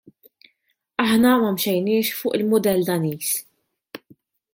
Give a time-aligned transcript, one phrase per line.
[1.03, 3.35] Aħna ma mxejniex fuq il-mudell Daniż.